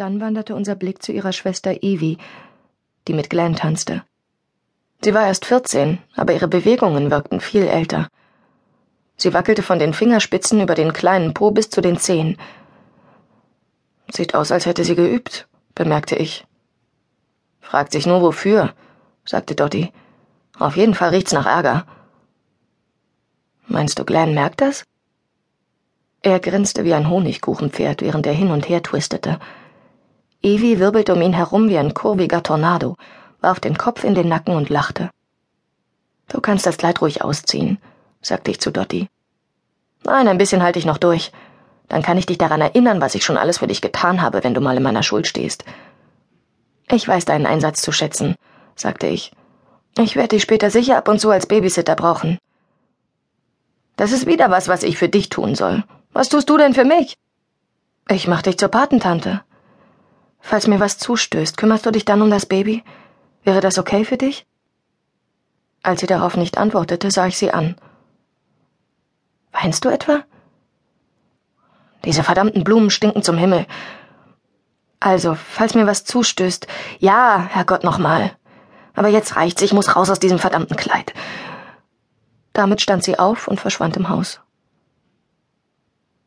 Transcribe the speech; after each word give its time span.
Dann 0.00 0.18
wanderte 0.18 0.54
unser 0.54 0.76
Blick 0.76 1.02
zu 1.02 1.12
ihrer 1.12 1.34
Schwester 1.34 1.82
Evie, 1.82 2.16
die 3.06 3.12
mit 3.12 3.28
Glenn 3.28 3.54
tanzte. 3.54 4.02
Sie 5.04 5.12
war 5.12 5.26
erst 5.26 5.44
vierzehn, 5.44 5.98
aber 6.16 6.32
ihre 6.32 6.48
Bewegungen 6.48 7.10
wirkten 7.10 7.38
viel 7.38 7.64
älter. 7.64 8.08
Sie 9.18 9.34
wackelte 9.34 9.62
von 9.62 9.78
den 9.78 9.92
Fingerspitzen 9.92 10.62
über 10.62 10.74
den 10.74 10.94
kleinen 10.94 11.34
Po 11.34 11.50
bis 11.50 11.68
zu 11.68 11.82
den 11.82 11.98
Zehen. 11.98 12.38
Sieht 14.10 14.34
aus, 14.34 14.50
als 14.50 14.64
hätte 14.64 14.84
sie 14.84 14.94
geübt, 14.94 15.46
bemerkte 15.74 16.16
ich. 16.16 16.46
Fragt 17.60 17.92
sich 17.92 18.06
nur 18.06 18.22
wofür, 18.22 18.72
sagte 19.26 19.54
Dottie. 19.54 19.92
Auf 20.58 20.78
jeden 20.78 20.94
Fall 20.94 21.10
riecht's 21.10 21.32
nach 21.32 21.44
Ärger. 21.44 21.84
Meinst 23.66 23.98
du, 23.98 24.06
Glenn 24.06 24.32
merkt 24.32 24.62
das? 24.62 24.82
Er 26.22 26.40
grinste 26.40 26.84
wie 26.84 26.94
ein 26.94 27.10
Honigkuchenpferd, 27.10 28.00
während 28.00 28.26
er 28.26 28.32
hin 28.32 28.50
und 28.50 28.66
her 28.66 28.82
twistete. 28.82 29.38
Evie 30.42 30.78
wirbelte 30.78 31.14
um 31.14 31.20
ihn 31.20 31.34
herum 31.34 31.68
wie 31.68 31.76
ein 31.76 31.92
kurviger 31.92 32.42
Tornado, 32.42 32.96
warf 33.40 33.60
den 33.60 33.76
Kopf 33.76 34.04
in 34.04 34.14
den 34.14 34.28
Nacken 34.28 34.56
und 34.56 34.70
lachte. 34.70 35.10
Du 36.28 36.40
kannst 36.40 36.64
das 36.64 36.78
Kleid 36.78 37.02
ruhig 37.02 37.22
ausziehen, 37.22 37.78
sagte 38.22 38.50
ich 38.50 38.60
zu 38.60 38.70
Dottie. 38.70 39.08
Nein, 40.04 40.28
ein 40.28 40.38
bisschen 40.38 40.62
halte 40.62 40.78
ich 40.78 40.86
noch 40.86 40.96
durch. 40.96 41.30
Dann 41.88 42.02
kann 42.02 42.16
ich 42.16 42.24
dich 42.24 42.38
daran 42.38 42.60
erinnern, 42.60 43.00
was 43.00 43.14
ich 43.14 43.24
schon 43.24 43.36
alles 43.36 43.58
für 43.58 43.66
dich 43.66 43.82
getan 43.82 44.22
habe, 44.22 44.42
wenn 44.42 44.54
du 44.54 44.60
mal 44.60 44.76
in 44.76 44.82
meiner 44.82 45.02
Schuld 45.02 45.26
stehst. 45.26 45.64
Ich 46.90 47.06
weiß 47.06 47.26
deinen 47.26 47.46
Einsatz 47.46 47.82
zu 47.82 47.92
schätzen, 47.92 48.36
sagte 48.76 49.08
ich. 49.08 49.32
Ich 49.98 50.16
werde 50.16 50.28
dich 50.28 50.42
später 50.42 50.70
sicher 50.70 50.96
ab 50.96 51.08
und 51.08 51.20
zu 51.20 51.30
als 51.30 51.46
Babysitter 51.46 51.96
brauchen. 51.96 52.38
Das 53.96 54.12
ist 54.12 54.26
wieder 54.26 54.50
was, 54.50 54.68
was 54.68 54.84
ich 54.84 54.96
für 54.96 55.08
dich 55.08 55.28
tun 55.28 55.54
soll. 55.54 55.84
Was 56.12 56.30
tust 56.30 56.48
du 56.48 56.56
denn 56.56 56.72
für 56.72 56.84
mich? 56.86 57.18
Ich 58.08 58.26
mach 58.26 58.40
dich 58.40 58.56
zur 58.56 58.68
Patentante. 58.68 59.42
Falls 60.40 60.66
mir 60.66 60.80
was 60.80 60.98
zustößt, 60.98 61.56
kümmerst 61.56 61.86
du 61.86 61.90
dich 61.90 62.04
dann 62.04 62.22
um 62.22 62.30
das 62.30 62.46
Baby? 62.46 62.82
Wäre 63.44 63.60
das 63.60 63.78
okay 63.78 64.04
für 64.04 64.16
dich? 64.16 64.46
Als 65.82 66.00
sie 66.00 66.06
darauf 66.06 66.36
nicht 66.36 66.58
antwortete, 66.58 67.10
sah 67.10 67.26
ich 67.26 67.38
sie 67.38 67.52
an. 67.52 67.76
Weinst 69.52 69.84
du 69.84 69.88
etwa? 69.88 70.24
Diese 72.04 72.22
verdammten 72.22 72.64
Blumen 72.64 72.90
stinken 72.90 73.22
zum 73.22 73.36
Himmel. 73.36 73.66
Also, 75.00 75.34
falls 75.34 75.74
mir 75.74 75.86
was 75.86 76.04
zustößt, 76.04 76.66
ja, 76.98 77.46
Herrgott 77.50 77.84
nochmal. 77.84 78.36
Aber 78.94 79.08
jetzt 79.08 79.36
reicht's, 79.36 79.62
ich 79.62 79.72
muss 79.72 79.96
raus 79.96 80.10
aus 80.10 80.18
diesem 80.18 80.38
verdammten 80.38 80.76
Kleid. 80.76 81.14
Damit 82.52 82.82
stand 82.82 83.04
sie 83.04 83.18
auf 83.18 83.48
und 83.48 83.60
verschwand 83.60 83.96
im 83.96 84.08
Haus. 84.08 84.40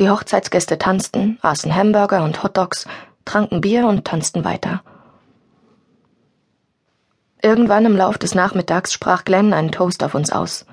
Die 0.00 0.10
Hochzeitsgäste 0.10 0.78
tanzten, 0.78 1.38
aßen 1.42 1.74
Hamburger 1.74 2.24
und 2.24 2.42
Hotdogs, 2.42 2.86
tranken 3.26 3.60
Bier 3.60 3.86
und 3.86 4.06
tanzten 4.06 4.44
weiter. 4.44 4.82
Irgendwann 7.42 7.84
im 7.84 7.96
Lauf 7.96 8.16
des 8.16 8.34
Nachmittags 8.34 8.92
sprach 8.92 9.24
Glenn 9.24 9.52
einen 9.52 9.70
Toast 9.70 10.02
auf 10.02 10.14
uns 10.14 10.32
aus. 10.32 10.64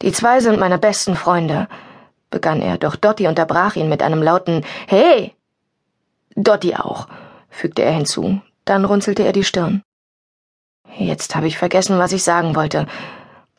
Die 0.00 0.12
zwei 0.12 0.38
sind 0.40 0.60
meine 0.60 0.78
besten 0.78 1.16
Freunde, 1.16 1.68
begann 2.30 2.62
er, 2.62 2.78
doch 2.78 2.94
Dottie 2.94 3.26
unterbrach 3.26 3.74
ihn 3.74 3.88
mit 3.88 4.02
einem 4.02 4.22
lauten 4.22 4.64
Hey. 4.86 5.34
Dottie 6.36 6.76
auch, 6.76 7.08
fügte 7.50 7.82
er 7.82 7.92
hinzu, 7.92 8.40
dann 8.64 8.84
runzelte 8.84 9.24
er 9.24 9.32
die 9.32 9.44
Stirn. 9.44 9.82
Jetzt 10.96 11.34
habe 11.34 11.46
ich 11.46 11.58
vergessen, 11.58 11.98
was 11.98 12.12
ich 12.12 12.22
sagen 12.22 12.54
wollte. 12.54 12.86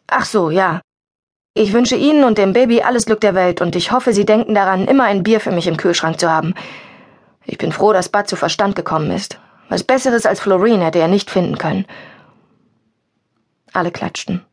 Ach 0.08 0.26
so, 0.26 0.50
ja. 0.50 0.82
Ich 1.58 1.72
wünsche 1.72 1.96
Ihnen 1.96 2.26
und 2.26 2.38
dem 2.38 2.52
Baby 2.52 2.82
alles 2.82 3.06
Glück 3.06 3.22
der 3.22 3.34
Welt 3.34 3.62
und 3.62 3.78
ich 3.78 3.94
hoffe, 3.94 4.12
Sie 4.12 4.26
denken 4.26 4.54
daran, 4.54 4.90
immer 4.90 5.06
ein 5.06 5.24
Bier 5.24 5.40
für 5.40 5.52
mich 5.52 5.68
im 5.68 5.78
Kühlschrank 5.78 6.20
zu 6.20 6.30
haben. 6.30 6.54
Ich 7.46 7.58
bin 7.58 7.72
froh, 7.72 7.94
dass 7.94 8.10
Bud 8.10 8.28
zu 8.28 8.36
Verstand 8.36 8.76
gekommen 8.76 9.10
ist. 9.10 9.40
Was 9.70 9.86
Besseres 9.86 10.26
als 10.26 10.42
Florine 10.42 10.84
hätte 10.84 11.00
er 11.00 11.08
nicht 11.08 11.32
finden 11.32 11.58
können. 11.58 11.86
Alle 13.72 13.90
klatschten. 13.90 14.44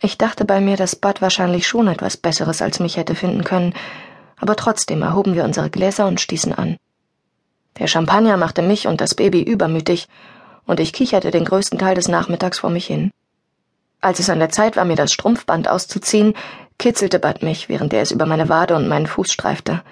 Ich 0.00 0.16
dachte 0.16 0.46
bei 0.46 0.58
mir, 0.58 0.78
dass 0.78 0.96
Bud 0.96 1.20
wahrscheinlich 1.20 1.66
schon 1.66 1.86
etwas 1.86 2.16
Besseres 2.16 2.62
als 2.62 2.80
mich 2.80 2.96
hätte 2.96 3.14
finden 3.14 3.44
können, 3.44 3.74
aber 4.38 4.56
trotzdem 4.56 5.02
erhoben 5.02 5.34
wir 5.34 5.44
unsere 5.44 5.68
Gläser 5.68 6.06
und 6.06 6.18
stießen 6.18 6.54
an. 6.54 6.78
Der 7.78 7.88
Champagner 7.88 8.38
machte 8.38 8.62
mich 8.62 8.86
und 8.86 9.02
das 9.02 9.14
Baby 9.14 9.42
übermütig, 9.42 10.08
und 10.64 10.80
ich 10.80 10.94
kicherte 10.94 11.30
den 11.30 11.44
größten 11.44 11.78
Teil 11.78 11.94
des 11.94 12.08
Nachmittags 12.08 12.58
vor 12.58 12.70
mich 12.70 12.86
hin. 12.86 13.10
Als 14.00 14.20
es 14.20 14.30
an 14.30 14.38
der 14.38 14.50
Zeit 14.50 14.76
war, 14.76 14.84
mir 14.84 14.96
das 14.96 15.12
Strumpfband 15.12 15.68
auszuziehen, 15.68 16.34
kitzelte 16.78 17.18
Bud 17.18 17.42
mich, 17.42 17.68
während 17.68 17.92
er 17.92 18.02
es 18.02 18.12
über 18.12 18.26
meine 18.26 18.48
Wade 18.48 18.76
und 18.76 18.86
meinen 18.86 19.08
Fuß 19.08 19.32
streifte. 19.32 19.82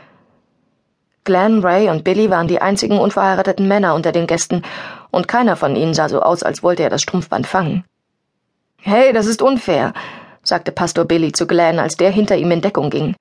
Glenn, 1.25 1.61
Ray 1.65 1.91
und 1.91 2.05
Billy 2.05 2.31
waren 2.31 2.47
die 2.47 2.61
einzigen 2.61 2.99
unverheirateten 2.99 3.67
Männer 3.67 3.94
unter 3.94 4.12
den 4.12 4.28
Gästen, 4.28 4.62
und 5.11 5.27
keiner 5.27 5.56
von 5.56 5.75
ihnen 5.75 5.93
sah 5.93 6.09
so 6.09 6.22
aus, 6.22 6.44
als 6.44 6.62
wollte 6.62 6.84
er 6.84 6.91
das 6.91 7.03
Strumpfband 7.03 7.49
fangen. 7.49 7.84
Hey, 8.81 9.12
das 9.12 9.27
ist 9.27 9.43
unfair, 9.43 9.93
sagte 10.44 10.71
Pastor 10.71 11.05
Billy 11.05 11.33
zu 11.33 11.49
Glenn, 11.49 11.81
als 11.81 11.97
der 11.97 12.12
hinter 12.12 12.37
ihm 12.37 12.53
in 12.53 12.61
Deckung 12.61 12.91
ging. 12.91 13.17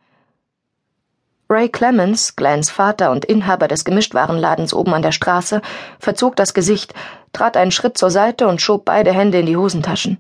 Ray 1.49 1.69
Clemens, 1.69 2.35
Glens 2.35 2.69
Vater 2.69 3.09
und 3.09 3.25
Inhaber 3.25 3.67
des 3.67 3.85
Gemischtwarenladens 3.85 4.73
oben 4.73 4.93
an 4.93 5.01
der 5.01 5.11
Straße, 5.11 5.61
verzog 5.99 6.35
das 6.35 6.53
Gesicht, 6.53 6.93
trat 7.33 7.57
einen 7.57 7.71
Schritt 7.71 7.97
zur 7.97 8.11
Seite 8.11 8.47
und 8.47 8.61
schob 8.61 8.85
beide 8.85 9.11
Hände 9.11 9.39
in 9.39 9.47
die 9.47 9.57
Hosentaschen. 9.57 10.19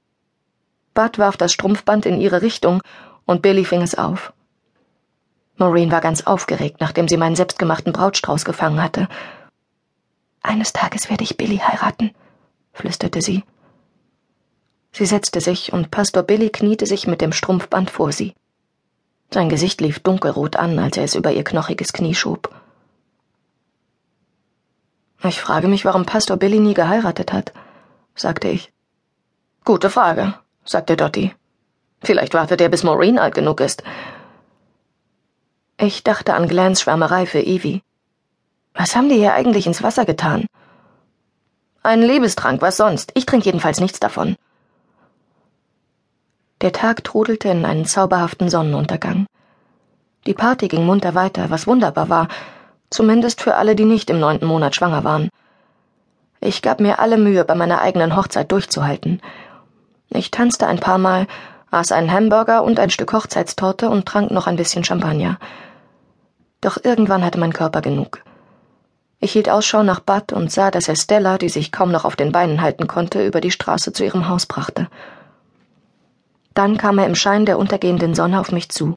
Bud 0.95 1.19
warf 1.19 1.37
das 1.37 1.51
Strumpfband 1.51 2.05
in 2.05 2.21
ihre 2.21 2.41
Richtung 2.41 2.81
und 3.25 3.41
Billy 3.41 3.65
fing 3.65 3.81
es 3.81 3.95
auf. 3.95 4.33
Maureen 5.57 5.91
war 5.91 6.01
ganz 6.01 6.25
aufgeregt, 6.25 6.77
nachdem 6.79 7.07
sie 7.07 7.17
meinen 7.17 7.35
selbstgemachten 7.35 7.93
Brautstrauß 7.93 8.45
gefangen 8.45 8.81
hatte. 8.81 9.07
Eines 10.41 10.73
Tages 10.73 11.09
werde 11.09 11.23
ich 11.23 11.37
Billy 11.37 11.57
heiraten, 11.57 12.11
flüsterte 12.73 13.21
sie. 13.21 13.43
Sie 14.93 15.05
setzte 15.05 15.41
sich 15.41 15.73
und 15.73 15.91
Pastor 15.91 16.23
Billy 16.23 16.49
kniete 16.49 16.85
sich 16.85 17.07
mit 17.07 17.19
dem 17.19 17.33
Strumpfband 17.33 17.89
vor 17.89 18.13
sie. 18.13 18.33
Sein 19.31 19.49
Gesicht 19.49 19.81
lief 19.81 19.99
dunkelrot 19.99 20.55
an, 20.55 20.79
als 20.79 20.95
er 20.95 21.03
es 21.03 21.15
über 21.15 21.31
ihr 21.31 21.43
knochiges 21.43 21.91
Knie 21.91 22.15
schob. 22.15 22.55
Ich 25.23 25.41
frage 25.41 25.67
mich, 25.67 25.83
warum 25.83 26.05
Pastor 26.05 26.37
Billy 26.37 26.59
nie 26.59 26.73
geheiratet 26.73 27.33
hat, 27.33 27.51
sagte 28.13 28.47
ich. 28.47 28.71
Gute 29.65 29.89
Frage, 29.89 30.35
sagte 30.65 30.97
Dottie. 30.97 31.33
Vielleicht 32.01 32.33
wartet 32.33 32.61
er, 32.61 32.69
bis 32.69 32.83
Maureen 32.83 33.17
alt 33.17 33.35
genug 33.35 33.61
ist. 33.61 33.83
Ich 35.77 36.03
dachte 36.03 36.33
an 36.33 36.47
Glans 36.47 36.81
Schwärmerei 36.81 37.25
für 37.25 37.39
Evie. 37.39 37.81
Was 38.73 38.95
haben 38.95 39.09
die 39.09 39.15
hier 39.15 39.33
eigentlich 39.33 39.67
ins 39.67 39.83
Wasser 39.83 40.05
getan? 40.05 40.47
Ein 41.83 42.01
Liebestrank, 42.01 42.61
was 42.61 42.77
sonst? 42.77 43.11
Ich 43.13 43.25
trinke 43.25 43.45
jedenfalls 43.45 43.79
nichts 43.79 43.99
davon. 43.99 44.35
Der 46.61 46.71
Tag 46.71 47.03
trudelte 47.03 47.49
in 47.49 47.65
einen 47.65 47.85
zauberhaften 47.85 48.49
Sonnenuntergang. 48.49 49.27
Die 50.25 50.33
Party 50.33 50.67
ging 50.67 50.85
munter 50.85 51.13
weiter, 51.13 51.49
was 51.49 51.67
wunderbar 51.67 52.09
war, 52.09 52.27
zumindest 52.89 53.41
für 53.41 53.55
alle, 53.55 53.75
die 53.75 53.85
nicht 53.85 54.09
im 54.09 54.19
neunten 54.19 54.47
Monat 54.47 54.75
schwanger 54.75 55.03
waren. 55.03 55.29
Ich 56.39 56.61
gab 56.61 56.79
mir 56.79 56.99
alle 56.99 57.17
Mühe, 57.17 57.43
bei 57.45 57.55
meiner 57.55 57.81
eigenen 57.81 58.15
Hochzeit 58.15 58.51
durchzuhalten. 58.51 59.21
Ich 60.09 60.31
tanzte 60.31 60.67
ein 60.67 60.79
paar 60.79 60.97
Mal, 60.97 61.27
aß 61.71 61.91
einen 61.91 62.11
Hamburger 62.11 62.63
und 62.63 62.79
ein 62.79 62.89
Stück 62.89 63.13
Hochzeitstorte 63.13 63.89
und 63.89 64.05
trank 64.05 64.31
noch 64.31 64.47
ein 64.47 64.55
bisschen 64.55 64.83
Champagner. 64.83 65.39
Doch 66.61 66.77
irgendwann 66.83 67.23
hatte 67.23 67.39
mein 67.39 67.53
Körper 67.53 67.81
genug. 67.81 68.23
Ich 69.19 69.31
hielt 69.31 69.49
Ausschau 69.49 69.83
nach 69.83 69.99
Bud 69.99 70.33
und 70.33 70.51
sah, 70.51 70.71
dass 70.71 70.87
er 70.87 70.95
Stella, 70.95 71.37
die 71.37 71.49
sich 71.49 71.71
kaum 71.71 71.91
noch 71.91 72.05
auf 72.05 72.15
den 72.15 72.31
Beinen 72.31 72.61
halten 72.61 72.87
konnte, 72.87 73.25
über 73.25 73.41
die 73.41 73.51
Straße 73.51 73.93
zu 73.93 74.03
ihrem 74.03 74.29
Haus 74.29 74.45
brachte. 74.45 74.87
Dann 76.53 76.77
kam 76.77 76.99
er 76.99 77.07
im 77.07 77.15
Schein 77.15 77.45
der 77.45 77.57
untergehenden 77.57 78.15
Sonne 78.15 78.39
auf 78.39 78.51
mich 78.51 78.69
zu. 78.69 78.95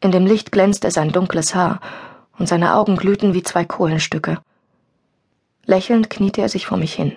In 0.00 0.12
dem 0.12 0.26
Licht 0.26 0.52
glänzte 0.52 0.90
sein 0.90 1.10
dunkles 1.10 1.54
Haar, 1.54 1.80
und 2.38 2.48
seine 2.48 2.74
Augen 2.74 2.96
glühten 2.96 3.34
wie 3.34 3.42
zwei 3.42 3.64
Kohlenstücke. 3.64 4.38
Lächelnd 5.64 6.08
kniete 6.08 6.40
er 6.40 6.48
sich 6.48 6.66
vor 6.66 6.78
mich 6.78 6.94
hin. 6.94 7.16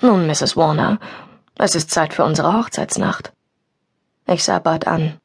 Nun, 0.00 0.26
Mrs. 0.26 0.56
Warner, 0.56 0.98
es 1.56 1.74
ist 1.74 1.90
Zeit 1.90 2.14
für 2.14 2.24
unsere 2.24 2.52
Hochzeitsnacht. 2.54 3.32
Ich 4.26 4.44
sah 4.44 4.58
Bud 4.58 4.86
an. 4.86 5.20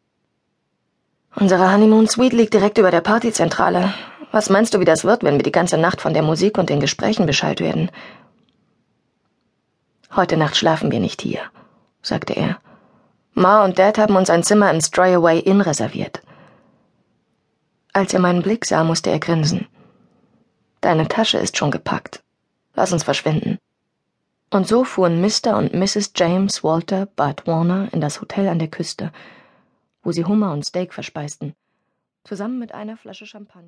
Unsere 1.35 1.71
Honeymoon 1.71 2.07
Suite 2.07 2.33
liegt 2.33 2.53
direkt 2.53 2.77
über 2.77 2.91
der 2.91 3.01
Partyzentrale. 3.01 3.93
Was 4.31 4.49
meinst 4.49 4.73
du, 4.73 4.79
wie 4.79 4.85
das 4.85 5.03
wird, 5.03 5.23
wenn 5.23 5.35
wir 5.35 5.43
die 5.43 5.51
ganze 5.51 5.77
Nacht 5.77 6.01
von 6.01 6.13
der 6.13 6.23
Musik 6.23 6.57
und 6.57 6.69
den 6.69 6.79
Gesprächen 6.79 7.25
Bescheid 7.25 7.59
werden? 7.59 7.91
Heute 10.15 10.35
Nacht 10.35 10.57
schlafen 10.57 10.91
wir 10.91 10.99
nicht 10.99 11.21
hier, 11.21 11.41
sagte 12.01 12.33
er. 12.33 12.57
Ma 13.33 13.63
und 13.63 13.77
Dad 13.77 13.99
haben 13.99 14.15
uns 14.15 14.29
ein 14.29 14.43
Zimmer 14.43 14.71
im 14.71 14.81
Stray 14.81 15.39
Inn 15.39 15.61
reserviert. 15.61 16.21
Als 17.93 18.13
er 18.13 18.19
meinen 18.19 18.41
Blick 18.41 18.65
sah, 18.65 18.83
musste 18.83 19.11
er 19.11 19.19
grinsen. 19.19 19.67
Deine 20.81 21.07
Tasche 21.07 21.37
ist 21.37 21.57
schon 21.57 21.71
gepackt. 21.71 22.23
Lass 22.73 22.93
uns 22.93 23.03
verschwinden. 23.03 23.59
Und 24.49 24.65
so 24.65 24.85
fuhren 24.85 25.19
Mr. 25.19 25.57
und 25.57 25.73
Mrs. 25.73 26.13
James 26.15 26.63
Walter 26.63 27.05
Bud 27.05 27.45
Warner 27.45 27.89
in 27.91 27.99
das 27.99 28.21
Hotel 28.21 28.47
an 28.47 28.59
der 28.59 28.69
Küste, 28.69 29.11
wo 30.03 30.13
sie 30.13 30.23
Hummer 30.23 30.53
und 30.53 30.65
Steak 30.65 30.93
verspeisten, 30.93 31.53
zusammen 32.23 32.57
mit 32.57 32.73
einer 32.73 32.95
Flasche 32.95 33.25
Champagner. 33.25 33.65